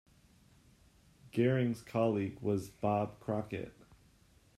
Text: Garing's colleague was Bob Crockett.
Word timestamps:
Garing's 1.31 1.83
colleague 1.83 2.39
was 2.41 2.71
Bob 2.71 3.19
Crockett. 3.19 3.75